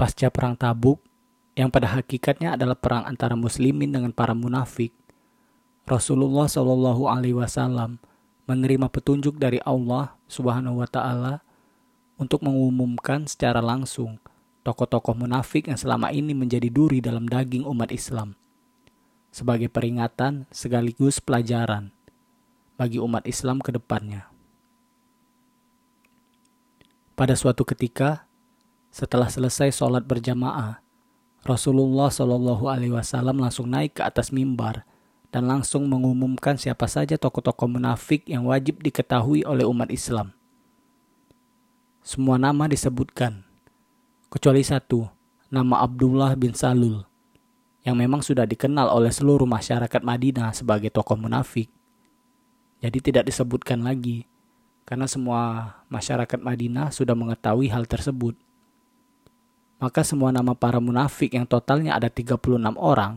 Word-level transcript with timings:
pasca 0.00 0.32
perang 0.32 0.56
Tabuk 0.56 0.96
yang 1.52 1.68
pada 1.68 1.92
hakikatnya 1.92 2.56
adalah 2.56 2.72
perang 2.72 3.04
antara 3.04 3.36
muslimin 3.36 3.92
dengan 3.92 4.16
para 4.16 4.32
munafik, 4.32 4.96
Rasulullah 5.84 6.48
Shallallahu 6.48 7.04
alaihi 7.04 7.36
wasallam 7.36 8.00
menerima 8.48 8.88
petunjuk 8.88 9.36
dari 9.36 9.60
Allah 9.60 10.16
Subhanahu 10.24 10.80
wa 10.80 10.88
taala 10.88 11.44
untuk 12.16 12.40
mengumumkan 12.40 13.28
secara 13.28 13.60
langsung 13.60 14.16
tokoh-tokoh 14.64 15.12
munafik 15.12 15.68
yang 15.68 15.76
selama 15.76 16.08
ini 16.16 16.32
menjadi 16.32 16.72
duri 16.72 17.04
dalam 17.04 17.28
daging 17.28 17.68
umat 17.68 17.92
Islam 17.92 18.40
sebagai 19.28 19.68
peringatan 19.68 20.48
sekaligus 20.48 21.20
pelajaran 21.20 21.92
bagi 22.80 22.96
umat 22.96 23.28
Islam 23.28 23.60
ke 23.60 23.68
depannya. 23.68 24.32
Pada 27.12 27.36
suatu 27.36 27.68
ketika, 27.68 28.29
setelah 28.90 29.30
selesai 29.30 29.70
sholat 29.70 30.02
berjamaah, 30.02 30.82
Rasulullah 31.46 32.12
Shallallahu 32.12 32.68
Alaihi 32.68 32.92
Wasallam 32.92 33.40
langsung 33.40 33.70
naik 33.70 33.96
ke 33.96 34.02
atas 34.04 34.28
mimbar 34.28 34.84
dan 35.30 35.46
langsung 35.46 35.86
mengumumkan 35.86 36.58
siapa 36.58 36.84
saja 36.90 37.16
tokoh-tokoh 37.16 37.70
munafik 37.70 38.26
yang 38.26 38.44
wajib 38.50 38.82
diketahui 38.82 39.46
oleh 39.46 39.64
umat 39.64 39.88
Islam. 39.88 40.34
Semua 42.02 42.36
nama 42.36 42.66
disebutkan, 42.66 43.46
kecuali 44.26 44.66
satu, 44.66 45.06
nama 45.48 45.86
Abdullah 45.86 46.34
bin 46.34 46.52
Salul, 46.52 47.06
yang 47.86 47.94
memang 47.94 48.20
sudah 48.20 48.44
dikenal 48.44 48.90
oleh 48.90 49.14
seluruh 49.14 49.46
masyarakat 49.46 50.02
Madinah 50.02 50.50
sebagai 50.52 50.90
tokoh 50.90 51.16
munafik. 51.16 51.70
Jadi 52.82 52.98
tidak 52.98 53.30
disebutkan 53.30 53.86
lagi, 53.86 54.26
karena 54.82 55.06
semua 55.06 55.72
masyarakat 55.86 56.40
Madinah 56.42 56.90
sudah 56.90 57.14
mengetahui 57.14 57.70
hal 57.70 57.86
tersebut 57.86 58.34
maka 59.80 60.04
semua 60.04 60.28
nama 60.28 60.52
para 60.52 60.76
munafik 60.76 61.32
yang 61.32 61.48
totalnya 61.48 61.96
ada 61.96 62.12
36 62.12 62.36
orang, 62.76 63.16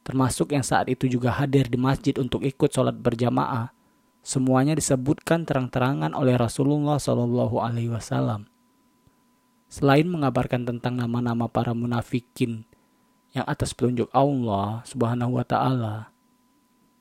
termasuk 0.00 0.56
yang 0.56 0.64
saat 0.64 0.88
itu 0.88 1.04
juga 1.04 1.36
hadir 1.36 1.68
di 1.68 1.76
masjid 1.76 2.16
untuk 2.16 2.40
ikut 2.48 2.72
sholat 2.72 2.96
berjamaah, 2.96 3.76
semuanya 4.24 4.72
disebutkan 4.72 5.44
terang-terangan 5.44 6.16
oleh 6.16 6.40
Rasulullah 6.40 6.96
Shallallahu 6.96 7.60
Alaihi 7.60 7.92
Wasallam. 7.92 8.48
Selain 9.68 10.08
mengabarkan 10.08 10.64
tentang 10.64 10.96
nama-nama 10.96 11.44
para 11.44 11.76
munafikin 11.76 12.64
yang 13.36 13.44
atas 13.44 13.72
petunjuk 13.76 14.08
Allah 14.12 14.84
Subhanahu 14.84 15.40
wa 15.40 15.44
taala 15.44 16.12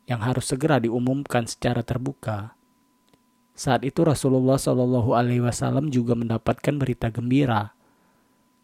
yang 0.08 0.24
harus 0.24 0.48
segera 0.48 0.80
diumumkan 0.80 1.48
secara 1.48 1.84
terbuka. 1.84 2.56
Saat 3.56 3.84
itu 3.84 4.04
Rasulullah 4.08 4.56
Shallallahu 4.56 5.12
alaihi 5.12 5.44
wasallam 5.44 5.92
juga 5.92 6.16
mendapatkan 6.16 6.76
berita 6.80 7.12
gembira 7.12 7.76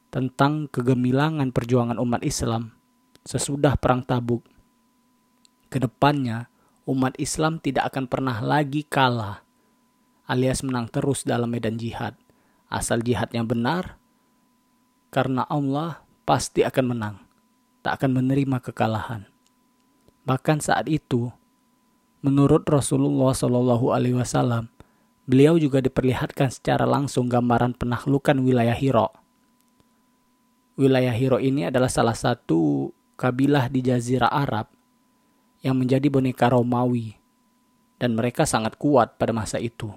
tentang 0.08 0.72
kegemilangan 0.72 1.52
perjuangan 1.52 2.00
umat 2.00 2.24
Islam 2.24 2.72
sesudah 3.28 3.76
Perang 3.76 4.08
Tabuk. 4.08 4.44
Ke 5.68 5.84
depannya, 5.84 6.48
umat 6.88 7.20
Islam 7.20 7.60
tidak 7.60 7.92
akan 7.92 8.08
pernah 8.08 8.40
lagi 8.40 8.88
kalah 8.88 9.44
alias 10.28 10.64
menang 10.64 10.92
terus 10.92 11.24
dalam 11.24 11.52
medan 11.52 11.80
jihad. 11.80 12.14
Asal 12.68 13.00
jihadnya 13.00 13.48
benar, 13.48 13.96
karena 15.08 15.48
Allah 15.48 16.04
pasti 16.28 16.68
akan 16.68 16.86
menang, 16.92 17.16
tak 17.80 18.04
akan 18.04 18.20
menerima 18.20 18.60
kekalahan. 18.60 19.24
Bahkan 20.28 20.60
saat 20.60 20.92
itu, 20.92 21.32
menurut 22.20 22.68
Rasulullah 22.68 23.32
Shallallahu 23.32 23.96
Alaihi 23.96 24.20
Wasallam, 24.20 24.68
beliau 25.24 25.56
juga 25.56 25.80
diperlihatkan 25.80 26.52
secara 26.52 26.84
langsung 26.84 27.32
gambaran 27.32 27.80
penaklukan 27.80 28.36
wilayah 28.44 28.76
Hiro 28.76 29.27
wilayah 30.78 31.12
Hiro 31.12 31.42
ini 31.42 31.68
adalah 31.68 31.90
salah 31.90 32.14
satu 32.14 32.94
kabilah 33.18 33.68
di 33.68 33.82
Jazirah 33.82 34.30
Arab 34.30 34.70
yang 35.66 35.74
menjadi 35.74 36.06
boneka 36.08 36.54
Romawi 36.54 37.18
dan 37.98 38.14
mereka 38.14 38.46
sangat 38.46 38.78
kuat 38.78 39.18
pada 39.18 39.34
masa 39.34 39.58
itu. 39.58 39.90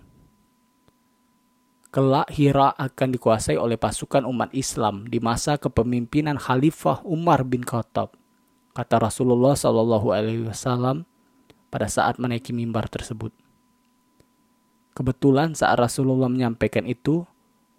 Kelak 1.91 2.33
Hira 2.33 2.73
akan 2.81 3.09
dikuasai 3.13 3.59
oleh 3.61 3.77
pasukan 3.77 4.25
umat 4.25 4.55
Islam 4.57 5.05
di 5.11 5.21
masa 5.21 5.59
kepemimpinan 5.61 6.39
Khalifah 6.39 7.03
Umar 7.05 7.45
bin 7.45 7.67
Khattab, 7.67 8.15
kata 8.73 8.97
Rasulullah 9.03 9.59
Shallallahu 9.59 10.15
Alaihi 10.15 10.47
Wasallam 10.47 11.03
pada 11.69 11.91
saat 11.91 12.17
menaiki 12.23 12.55
mimbar 12.55 12.87
tersebut. 12.87 13.35
Kebetulan 14.95 15.59
saat 15.59 15.83
Rasulullah 15.83 16.31
menyampaikan 16.31 16.87
itu, 16.87 17.27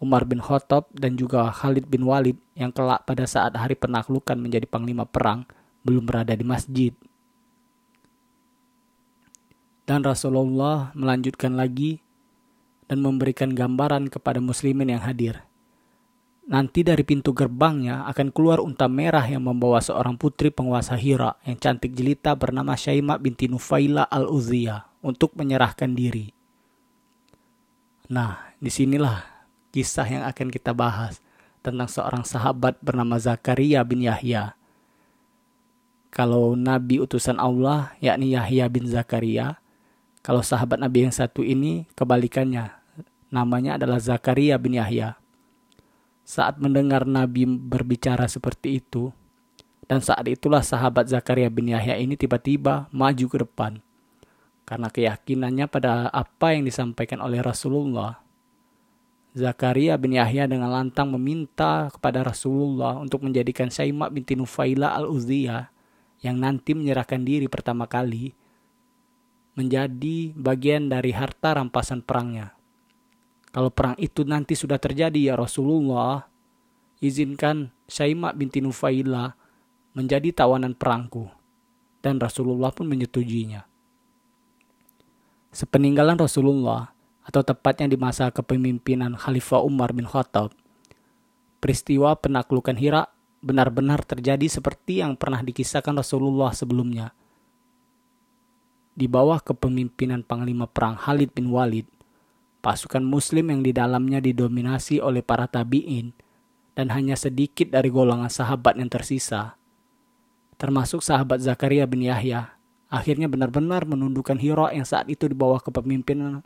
Umar 0.02 0.26
bin 0.26 0.42
Khattab 0.42 0.90
dan 0.98 1.14
juga 1.14 1.54
Khalid 1.54 1.86
bin 1.86 2.02
Walid 2.10 2.42
yang 2.58 2.74
kelak 2.74 3.06
pada 3.06 3.30
saat 3.30 3.54
hari 3.54 3.78
penaklukan 3.78 4.34
menjadi 4.34 4.66
panglima 4.66 5.06
perang 5.06 5.46
belum 5.86 6.10
berada 6.10 6.34
di 6.34 6.42
masjid. 6.42 6.90
Dan 9.86 10.02
Rasulullah 10.02 10.90
melanjutkan 10.98 11.54
lagi 11.54 12.02
dan 12.90 13.06
memberikan 13.06 13.54
gambaran 13.54 14.10
kepada 14.10 14.42
muslimin 14.42 14.98
yang 14.98 15.06
hadir. 15.06 15.46
Nanti 16.50 16.82
dari 16.82 17.06
pintu 17.06 17.32
gerbangnya 17.32 18.04
akan 18.10 18.34
keluar 18.34 18.60
unta 18.60 18.90
merah 18.90 19.24
yang 19.24 19.46
membawa 19.46 19.80
seorang 19.80 20.18
putri 20.18 20.50
penguasa 20.52 20.98
Hira 20.98 21.38
yang 21.46 21.62
cantik 21.62 21.94
jelita 21.94 22.34
bernama 22.34 22.74
Syaimah 22.74 23.22
binti 23.22 23.46
Nufaila 23.48 24.10
al-Uziyah 24.10 25.06
untuk 25.06 25.38
menyerahkan 25.38 25.94
diri. 25.94 26.34
Nah, 28.12 28.52
di 28.60 28.68
sinilah 28.68 29.31
kisah 29.72 30.06
yang 30.06 30.24
akan 30.28 30.52
kita 30.52 30.76
bahas 30.76 31.24
tentang 31.64 31.88
seorang 31.88 32.28
sahabat 32.28 32.78
bernama 32.84 33.16
Zakaria 33.18 33.82
bin 33.88 34.04
Yahya. 34.04 34.54
Kalau 36.12 36.60
nabi 36.60 37.00
utusan 37.00 37.40
Allah, 37.40 37.96
yakni 38.04 38.36
Yahya 38.36 38.68
bin 38.68 38.84
Zakaria, 38.84 39.64
kalau 40.20 40.44
sahabat 40.44 40.76
nabi 40.76 41.08
yang 41.08 41.16
satu 41.16 41.40
ini 41.40 41.88
kebalikannya, 41.96 42.76
namanya 43.32 43.80
adalah 43.80 43.98
Zakaria 43.98 44.60
bin 44.60 44.76
Yahya. 44.76 45.16
Saat 46.28 46.60
mendengar 46.60 47.08
nabi 47.08 47.48
berbicara 47.48 48.28
seperti 48.28 48.84
itu, 48.84 49.16
dan 49.88 50.04
saat 50.04 50.24
itulah 50.28 50.64
sahabat 50.64 51.08
Zakaria 51.08 51.48
bin 51.48 51.72
Yahya 51.72 51.96
ini 51.96 52.20
tiba-tiba 52.20 52.92
maju 52.92 53.26
ke 53.28 53.38
depan. 53.48 53.80
Karena 54.64 54.88
keyakinannya 54.88 55.68
pada 55.68 56.08
apa 56.08 56.56
yang 56.56 56.64
disampaikan 56.64 57.20
oleh 57.20 57.44
Rasulullah 57.44 58.21
Zakaria 59.32 59.96
bin 59.96 60.12
Yahya 60.12 60.44
dengan 60.44 60.68
lantang 60.68 61.08
meminta 61.16 61.88
kepada 61.88 62.20
Rasulullah 62.20 63.00
untuk 63.00 63.24
menjadikan 63.24 63.72
Syaimah 63.72 64.12
binti 64.12 64.36
Nufaila 64.36 64.92
al-Uziyah 64.92 65.72
yang 66.20 66.36
nanti 66.36 66.76
menyerahkan 66.76 67.24
diri 67.24 67.48
pertama 67.48 67.88
kali 67.88 68.36
menjadi 69.56 70.36
bagian 70.36 70.92
dari 70.92 71.16
harta 71.16 71.56
rampasan 71.56 72.04
perangnya. 72.04 72.56
Kalau 73.52 73.72
perang 73.72 73.96
itu 74.00 74.24
nanti 74.24 74.56
sudah 74.56 74.80
terjadi 74.80 75.32
ya 75.32 75.36
Rasulullah, 75.40 76.28
izinkan 77.04 77.72
Syaimah 77.88 78.36
binti 78.36 78.64
Nufaila 78.64 79.36
menjadi 79.96 80.32
tawanan 80.32 80.76
perangku. 80.76 81.28
Dan 82.04 82.20
Rasulullah 82.20 82.72
pun 82.74 82.88
menyetujuinya. 82.90 83.68
Sepeninggalan 85.52 86.18
Rasulullah, 86.18 86.91
atau 87.22 87.42
tepatnya 87.46 87.92
di 87.92 87.98
masa 87.98 88.34
kepemimpinan 88.34 89.14
Khalifah 89.14 89.62
Umar 89.62 89.94
bin 89.94 90.10
Khattab. 90.10 90.54
Peristiwa 91.62 92.18
penaklukan 92.18 92.74
Hira 92.74 93.06
benar-benar 93.42 94.06
terjadi 94.06 94.46
seperti 94.50 95.02
yang 95.02 95.18
pernah 95.18 95.42
dikisahkan 95.42 95.94
Rasulullah 95.98 96.54
sebelumnya. 96.54 97.14
Di 98.94 99.10
bawah 99.10 99.42
kepemimpinan 99.42 100.22
Panglima 100.22 100.70
Perang 100.70 100.98
Khalid 100.98 101.34
bin 101.34 101.50
Walid, 101.50 101.90
pasukan 102.62 103.02
muslim 103.02 103.50
yang 103.50 103.62
di 103.66 103.74
dalamnya 103.74 104.22
didominasi 104.22 105.02
oleh 105.02 105.26
para 105.26 105.50
tabi'in 105.50 106.14
dan 106.78 106.94
hanya 106.94 107.18
sedikit 107.18 107.74
dari 107.74 107.90
golongan 107.90 108.30
sahabat 108.30 108.78
yang 108.78 108.90
tersisa, 108.90 109.58
termasuk 110.62 111.02
sahabat 111.02 111.42
Zakaria 111.42 111.90
bin 111.90 112.06
Yahya, 112.06 112.54
akhirnya 112.90 113.26
benar-benar 113.26 113.90
menundukkan 113.90 114.38
Hira 114.38 114.70
yang 114.74 114.86
saat 114.86 115.10
itu 115.10 115.26
di 115.26 115.34
bawah 115.34 115.58
kepemimpinan 115.58 116.46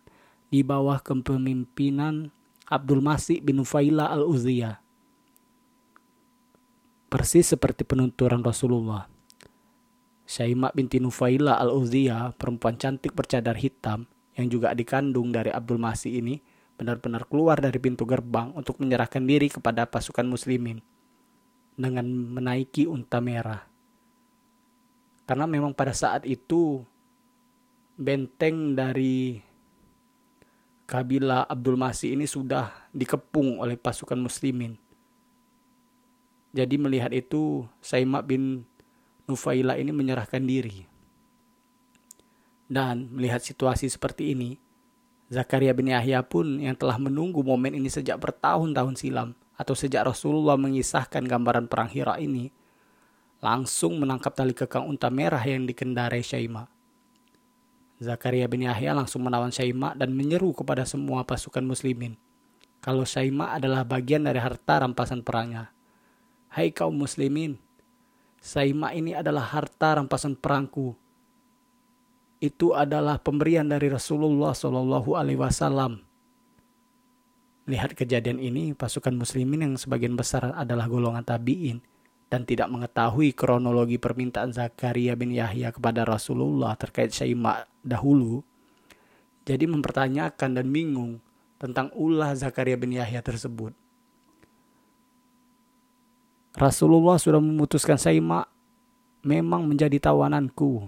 di 0.49 0.61
bawah 0.61 1.01
kepemimpinan 1.01 2.29
Abdul 2.65 3.01
Masih 3.01 3.41
bin 3.41 3.61
Nufaila 3.61 4.09
al-Uziyah. 4.09 4.81
Persis 7.09 7.53
seperti 7.53 7.85
penunturan 7.85 8.41
Rasulullah. 8.41 9.05
Syaimah 10.25 10.73
binti 10.73 10.97
Nufaila 10.97 11.61
al-Uziyah, 11.61 12.33
perempuan 12.33 12.81
cantik 12.81 13.13
bercadar 13.13 13.53
hitam 13.53 14.09
yang 14.33 14.49
juga 14.49 14.73
dikandung 14.73 15.29
dari 15.29 15.53
Abdul 15.53 15.77
Masih 15.77 16.17
ini, 16.17 16.41
benar-benar 16.75 17.29
keluar 17.29 17.61
dari 17.61 17.77
pintu 17.77 18.03
gerbang 18.03 18.51
untuk 18.57 18.81
menyerahkan 18.81 19.23
diri 19.23 19.47
kepada 19.47 19.87
pasukan 19.87 20.27
muslimin 20.27 20.83
dengan 21.77 22.07
menaiki 22.07 22.89
unta 22.89 23.21
merah. 23.21 23.63
Karena 25.25 25.45
memang 25.45 25.73
pada 25.73 25.93
saat 25.93 26.27
itu 26.27 26.83
benteng 27.95 28.75
dari 28.75 29.39
kabilah 30.85 31.49
Abdul 31.49 31.77
Masih 31.77 32.13
ini 32.13 32.29
sudah 32.29 32.71
dikepung 32.93 33.61
oleh 33.61 33.77
pasukan 33.77 34.17
muslimin. 34.17 34.77
Jadi 36.55 36.79
melihat 36.79 37.11
itu, 37.11 37.67
Saimak 37.83 38.23
bin 38.31 38.63
Nufaila 39.27 39.75
ini 39.75 39.91
menyerahkan 39.91 40.39
diri. 40.39 40.87
Dan 42.65 43.11
melihat 43.11 43.43
situasi 43.43 43.91
seperti 43.91 44.31
ini, 44.31 44.55
Zakaria 45.27 45.73
bin 45.73 45.89
Yahya 45.89 46.21
pun 46.21 46.61
yang 46.61 46.77
telah 46.77 47.01
menunggu 47.01 47.41
momen 47.41 47.73
ini 47.73 47.89
sejak 47.89 48.21
bertahun-tahun 48.21 48.95
silam 48.95 49.29
atau 49.57 49.73
sejak 49.73 50.05
Rasulullah 50.05 50.55
mengisahkan 50.55 51.25
gambaran 51.25 51.65
perang 51.65 51.89
Hira 51.89 52.21
ini, 52.21 52.53
langsung 53.41 53.97
menangkap 53.97 54.37
tali 54.37 54.53
kekang 54.53 54.85
unta 54.85 55.09
merah 55.09 55.41
yang 55.41 55.65
dikendarai 55.65 56.21
Syaima. 56.21 56.74
Zakaria 57.95 58.43
bin 58.51 58.67
Yahya 58.67 58.91
langsung 58.91 59.23
menawan 59.23 59.55
Syaima 59.55 59.95
dan 59.95 60.11
menyeru 60.11 60.51
kepada 60.51 60.83
semua 60.83 61.23
pasukan 61.23 61.63
muslimin. 61.63 62.19
Kalau 62.83 63.07
Syaima 63.07 63.55
adalah 63.55 63.87
bagian 63.87 64.27
dari 64.27 64.37
harta 64.37 64.83
rampasan 64.83 65.23
perangnya. 65.23 65.71
Hai 66.51 66.75
kaum 66.75 66.95
muslimin, 66.95 67.55
Saima 68.43 68.93
ini 68.93 69.15
adalah 69.15 69.47
harta 69.47 69.97
rampasan 69.97 70.37
perangku. 70.37 70.93
Itu 72.37 72.75
adalah 72.75 73.17
pemberian 73.17 73.65
dari 73.65 73.89
Rasulullah 73.89 74.53
Shallallahu 74.53 75.17
Alaihi 75.17 75.39
Wasallam. 75.39 76.03
Lihat 77.65 77.97
kejadian 77.97 78.37
ini, 78.37 78.77
pasukan 78.77 79.17
muslimin 79.17 79.65
yang 79.65 79.73
sebagian 79.79 80.13
besar 80.13 80.53
adalah 80.53 80.85
golongan 80.85 81.25
tabiin 81.25 81.81
dan 82.29 82.43
tidak 82.43 82.67
mengetahui 82.73 83.31
kronologi 83.37 84.01
permintaan 84.01 84.51
Zakaria 84.51 85.13
bin 85.13 85.31
Yahya 85.31 85.69
kepada 85.69 86.03
Rasulullah 86.03 86.73
terkait 86.73 87.13
Syaima 87.13 87.69
dahulu, 87.85 88.41
jadi 89.45 89.69
mempertanyakan 89.69 90.57
dan 90.57 90.67
bingung 90.73 91.21
tentang 91.61 91.93
ulah 91.93 92.33
Zakaria 92.33 92.75
bin 92.75 92.97
Yahya 92.97 93.21
tersebut. 93.21 93.71
Rasulullah 96.55 97.19
sudah 97.19 97.43
memutuskan 97.43 97.99
Saima 97.99 98.47
memang 99.19 99.67
menjadi 99.67 99.99
tawananku. 99.99 100.87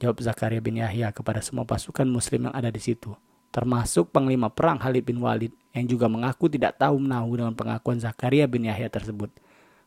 Jawab 0.00 0.16
Zakaria 0.24 0.64
bin 0.64 0.80
Yahya 0.80 1.12
kepada 1.12 1.44
semua 1.44 1.68
pasukan 1.68 2.08
muslim 2.08 2.48
yang 2.48 2.54
ada 2.56 2.72
di 2.72 2.80
situ. 2.80 3.12
Termasuk 3.52 4.08
panglima 4.08 4.48
perang 4.48 4.80
Khalid 4.80 5.04
bin 5.04 5.20
Walid 5.20 5.52
yang 5.76 5.84
juga 5.84 6.08
mengaku 6.08 6.48
tidak 6.48 6.80
tahu 6.80 6.96
menahu 6.96 7.28
dengan 7.36 7.52
pengakuan 7.52 8.00
Zakaria 8.00 8.48
bin 8.48 8.64
Yahya 8.64 8.88
tersebut. 8.88 9.28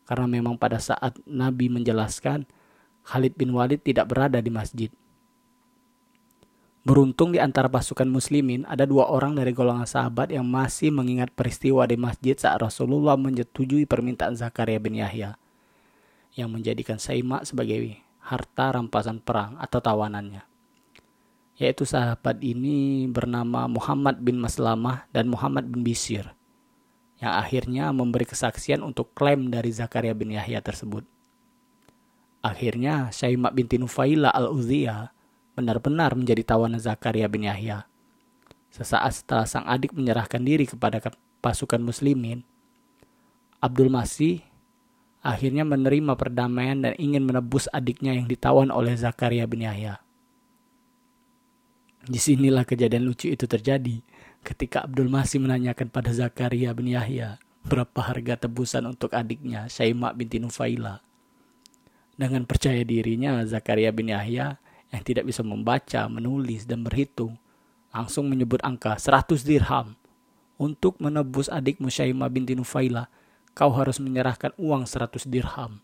Karena 0.04 0.28
memang 0.28 0.60
pada 0.60 0.80
saat 0.80 1.16
Nabi 1.24 1.72
menjelaskan 1.72 2.44
Khalid 3.04 3.36
bin 3.36 3.52
Walid 3.52 3.84
tidak 3.84 4.12
berada 4.12 4.40
di 4.40 4.52
masjid. 4.52 4.92
Beruntung 6.84 7.32
di 7.32 7.40
antara 7.40 7.72
pasukan 7.72 8.04
muslimin 8.12 8.68
ada 8.68 8.84
dua 8.84 9.08
orang 9.08 9.40
dari 9.40 9.56
golongan 9.56 9.88
sahabat 9.88 10.36
yang 10.36 10.44
masih 10.44 10.92
mengingat 10.92 11.32
peristiwa 11.32 11.88
di 11.88 11.96
masjid 11.96 12.36
saat 12.36 12.60
Rasulullah 12.60 13.16
menyetujui 13.16 13.88
permintaan 13.88 14.36
Zakaria 14.36 14.84
bin 14.84 15.00
Yahya 15.00 15.40
yang 16.36 16.52
menjadikan 16.52 17.00
Saima 17.00 17.48
sebagai 17.48 17.96
harta 18.20 18.76
rampasan 18.76 19.24
perang 19.24 19.56
atau 19.64 19.80
tawanannya. 19.80 20.44
Yaitu 21.56 21.88
sahabat 21.88 22.44
ini 22.44 23.08
bernama 23.08 23.72
Muhammad 23.72 24.20
bin 24.20 24.44
Maslamah 24.44 25.08
dan 25.16 25.32
Muhammad 25.32 25.72
bin 25.72 25.88
Bisir 25.88 26.36
yang 27.24 27.40
akhirnya 27.40 27.96
memberi 27.96 28.28
kesaksian 28.28 28.84
untuk 28.84 29.16
klaim 29.16 29.48
dari 29.48 29.72
Zakaria 29.72 30.12
bin 30.12 30.36
Yahya 30.36 30.60
tersebut. 30.60 31.08
Akhirnya 32.44 33.08
Saima 33.16 33.48
binti 33.56 33.80
Nufaila 33.80 34.28
al-Uziyah 34.28 35.16
benar-benar 35.56 36.20
menjadi 36.20 36.44
tawanan 36.44 36.84
Zakaria 36.84 37.32
bin 37.32 37.48
Yahya. 37.48 37.88
Sesaat 38.76 39.24
setelah 39.24 39.48
sang 39.48 39.64
adik 39.64 39.96
menyerahkan 39.96 40.44
diri 40.44 40.68
kepada 40.68 41.00
pasukan 41.40 41.80
muslimin, 41.80 42.44
Abdul 43.64 43.88
Masih 43.88 44.44
akhirnya 45.24 45.64
menerima 45.64 46.20
perdamaian 46.20 46.84
dan 46.84 46.94
ingin 47.00 47.24
menebus 47.24 47.72
adiknya 47.72 48.12
yang 48.20 48.28
ditawan 48.28 48.68
oleh 48.68 49.00
Zakaria 49.00 49.48
bin 49.48 49.64
Yahya. 49.64 50.04
Di 52.04 52.20
sinilah 52.20 52.68
kejadian 52.68 53.08
lucu 53.08 53.32
itu 53.32 53.48
terjadi 53.48 54.04
ketika 54.44 54.84
Abdul 54.84 55.08
Masih 55.08 55.40
menanyakan 55.40 55.88
pada 55.88 56.12
Zakaria 56.12 56.76
bin 56.76 56.92
Yahya 56.92 57.40
berapa 57.64 58.04
harga 58.04 58.46
tebusan 58.46 58.84
untuk 58.92 59.16
adiknya 59.16 59.72
Syaima 59.72 60.12
binti 60.12 60.38
Nufaila. 60.38 61.00
Dengan 62.14 62.46
percaya 62.46 62.84
dirinya, 62.86 63.42
Zakaria 63.48 63.90
bin 63.90 64.12
Yahya 64.12 64.60
yang 64.94 65.02
tidak 65.02 65.26
bisa 65.26 65.42
membaca, 65.42 66.06
menulis, 66.06 66.70
dan 66.70 66.86
berhitung, 66.86 67.40
langsung 67.90 68.30
menyebut 68.30 68.62
angka 68.62 69.00
100 69.00 69.42
dirham. 69.42 69.98
Untuk 70.62 71.02
menebus 71.02 71.50
adik 71.50 71.82
Musyaimah 71.82 72.30
binti 72.30 72.54
Nufaila, 72.54 73.10
kau 73.58 73.74
harus 73.74 73.98
menyerahkan 73.98 74.54
uang 74.62 74.86
100 74.86 75.26
dirham. 75.26 75.82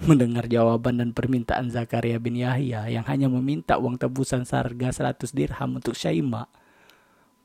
Mendengar 0.00 0.48
jawaban 0.48 0.96
dan 0.96 1.12
permintaan 1.12 1.68
Zakaria 1.68 2.16
bin 2.16 2.40
Yahya 2.40 2.88
yang 2.88 3.04
hanya 3.04 3.28
meminta 3.28 3.76
uang 3.76 4.00
tebusan 4.00 4.48
seharga 4.48 4.88
100 4.88 5.36
dirham 5.36 5.76
untuk 5.76 5.92
Syaima, 5.92 6.48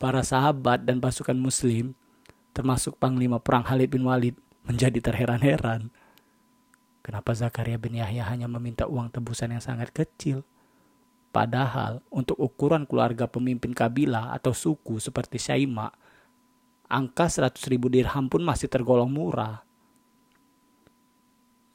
para 0.02 0.22
sahabat 0.24 0.84
dan 0.84 1.02
pasukan 1.02 1.36
muslim, 1.36 1.96
termasuk 2.52 2.96
panglima 2.98 3.40
perang 3.40 3.64
Khalid 3.64 3.92
bin 3.92 4.04
Walid, 4.08 4.36
menjadi 4.66 5.00
terheran-heran 5.12 5.94
Kenapa 7.06 7.38
Zakaria 7.38 7.78
bin 7.78 8.02
Yahya 8.02 8.26
hanya 8.34 8.50
meminta 8.50 8.90
uang 8.90 9.14
tebusan 9.14 9.54
yang 9.54 9.62
sangat 9.62 9.94
kecil? 9.94 10.42
Padahal 11.30 12.02
untuk 12.10 12.34
ukuran 12.42 12.90
keluarga 12.90 13.30
pemimpin 13.30 13.78
kabilah 13.78 14.34
atau 14.34 14.58
suku 14.58 14.98
seperti 14.98 15.38
Syaima, 15.38 15.94
angka 16.90 17.30
100 17.30 17.62
ribu 17.70 17.94
dirham 17.94 18.26
pun 18.26 18.42
masih 18.42 18.66
tergolong 18.74 19.14
murah. 19.14 19.62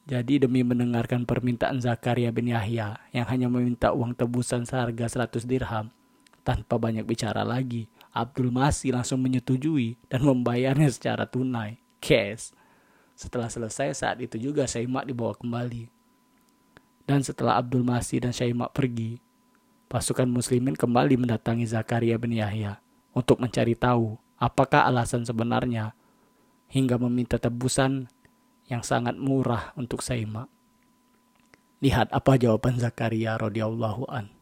Jadi 0.03 0.43
demi 0.43 0.67
mendengarkan 0.67 1.23
permintaan 1.23 1.79
Zakaria 1.79 2.27
bin 2.35 2.51
Yahya 2.51 2.99
yang 3.15 3.23
hanya 3.31 3.47
meminta 3.47 3.95
uang 3.95 4.11
tebusan 4.19 4.67
seharga 4.67 5.07
100 5.07 5.47
dirham, 5.47 5.95
tanpa 6.43 6.75
banyak 6.75 7.07
bicara 7.07 7.47
lagi, 7.47 7.87
Abdul 8.11 8.51
Masih 8.51 8.91
langsung 8.91 9.23
menyetujui 9.23 9.95
dan 10.11 10.27
membayarnya 10.27 10.91
secara 10.91 11.23
tunai, 11.23 11.79
cash. 12.03 12.51
Setelah 13.15 13.47
selesai 13.47 13.95
saat 13.95 14.17
itu 14.19 14.35
juga 14.35 14.67
Syaimak 14.67 15.07
dibawa 15.07 15.31
kembali. 15.35 15.87
Dan 17.07 17.23
setelah 17.23 17.59
Abdul 17.59 17.87
Masih 17.87 18.19
dan 18.19 18.35
Syaimak 18.35 18.75
pergi, 18.75 19.19
pasukan 19.87 20.27
muslimin 20.27 20.75
kembali 20.75 21.19
mendatangi 21.19 21.67
Zakaria 21.67 22.19
bin 22.19 22.35
Yahya 22.35 22.79
untuk 23.15 23.39
mencari 23.39 23.75
tahu 23.75 24.15
apakah 24.39 24.87
alasan 24.87 25.23
sebenarnya 25.27 25.95
hingga 26.71 26.95
meminta 26.95 27.35
tebusan 27.35 28.07
yang 28.71 28.83
sangat 28.83 29.19
murah 29.19 29.75
untuk 29.75 29.99
Syaimak. 29.99 30.47
Lihat 31.83 32.11
apa 32.15 32.39
jawaban 32.39 32.79
Zakaria 32.79 33.35
radhiyallahu 33.35 34.07
an. 34.07 34.40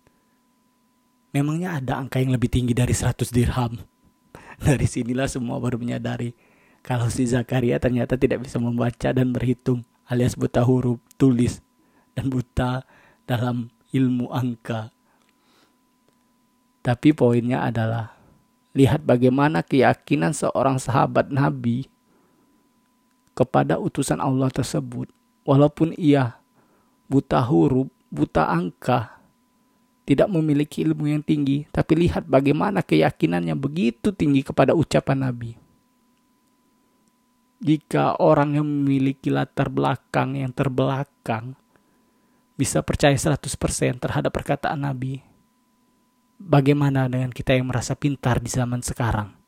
Memangnya 1.30 1.78
ada 1.78 2.02
angka 2.02 2.18
yang 2.18 2.34
lebih 2.34 2.50
tinggi 2.50 2.74
dari 2.74 2.92
100 2.92 3.30
dirham? 3.30 3.78
Dari 4.66 4.84
sinilah 4.84 5.30
semua 5.32 5.56
baru 5.56 5.80
menyadari 5.80 6.36
kalau 6.84 7.08
si 7.12 7.24
Zakaria 7.28 7.80
ternyata 7.80 8.20
tidak 8.20 8.44
bisa 8.44 8.60
membaca 8.60 9.12
dan 9.12 9.32
berhitung 9.32 9.84
alias 10.10 10.34
buta 10.34 10.66
huruf, 10.66 10.98
tulis, 11.20 11.62
dan 12.18 12.34
buta 12.34 12.84
dalam 13.30 13.70
ilmu 13.94 14.34
angka. 14.34 14.90
Tapi 16.82 17.14
poinnya 17.14 17.68
adalah 17.70 18.18
lihat 18.74 19.06
bagaimana 19.06 19.62
keyakinan 19.62 20.34
seorang 20.34 20.82
sahabat 20.82 21.30
Nabi 21.30 21.86
kepada 23.38 23.78
utusan 23.78 24.18
Allah 24.18 24.50
tersebut. 24.50 25.12
Walaupun 25.46 25.94
ia 25.94 26.40
buta 27.06 27.44
huruf, 27.46 27.92
buta 28.10 28.50
angka, 28.50 29.19
tidak 30.10 30.26
memiliki 30.26 30.82
ilmu 30.82 31.06
yang 31.06 31.22
tinggi, 31.22 31.70
tapi 31.70 32.10
lihat 32.10 32.26
bagaimana 32.26 32.82
keyakinannya 32.82 33.54
begitu 33.54 34.10
tinggi 34.10 34.42
kepada 34.42 34.74
ucapan 34.74 35.30
Nabi 35.30 35.70
jika 37.60 38.16
orang 38.24 38.56
yang 38.56 38.64
memiliki 38.64 39.28
latar 39.28 39.68
belakang 39.68 40.40
yang 40.40 40.56
terbelakang 40.56 41.60
bisa 42.56 42.80
percaya 42.84 43.16
100% 43.16 44.00
terhadap 44.00 44.32
perkataan 44.32 44.84
Nabi, 44.84 45.24
bagaimana 46.40 47.08
dengan 47.08 47.32
kita 47.32 47.56
yang 47.56 47.68
merasa 47.68 47.96
pintar 47.96 48.40
di 48.40 48.52
zaman 48.52 48.84
sekarang? 48.84 49.39